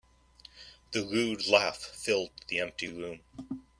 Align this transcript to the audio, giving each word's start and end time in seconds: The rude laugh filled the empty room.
The 0.93 1.05
rude 1.05 1.45
laugh 1.47 1.77
filled 1.77 2.31
the 2.47 2.59
empty 2.59 2.87
room. 2.87 3.19